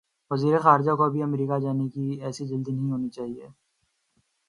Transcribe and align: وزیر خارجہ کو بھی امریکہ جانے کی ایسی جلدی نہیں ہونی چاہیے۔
وزیر 0.31 0.57
خارجہ 0.59 0.91
کو 0.91 1.09
بھی 1.09 1.23
امریکہ 1.23 1.59
جانے 1.59 1.87
کی 1.89 2.19
ایسی 2.21 2.47
جلدی 2.47 2.71
نہیں 2.71 2.91
ہونی 2.91 3.09
چاہیے۔ 3.09 3.47